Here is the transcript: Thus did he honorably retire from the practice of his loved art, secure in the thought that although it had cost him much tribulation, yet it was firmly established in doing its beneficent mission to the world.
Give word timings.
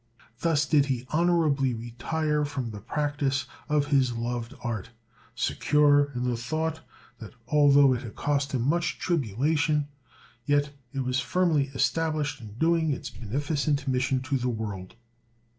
Thus 0.39 0.65
did 0.65 0.87
he 0.87 1.05
honorably 1.09 1.75
retire 1.75 2.43
from 2.43 2.71
the 2.71 2.79
practice 2.79 3.45
of 3.69 3.85
his 3.85 4.13
loved 4.13 4.55
art, 4.63 4.89
secure 5.35 6.05
in 6.15 6.23
the 6.27 6.35
thought 6.35 6.79
that 7.19 7.35
although 7.47 7.93
it 7.93 8.01
had 8.01 8.15
cost 8.15 8.51
him 8.53 8.63
much 8.63 8.97
tribulation, 8.97 9.89
yet 10.43 10.71
it 10.91 11.01
was 11.01 11.19
firmly 11.19 11.67
established 11.75 12.41
in 12.41 12.53
doing 12.53 12.89
its 12.91 13.11
beneficent 13.11 13.87
mission 13.87 14.21
to 14.21 14.37
the 14.39 14.49
world. 14.49 14.95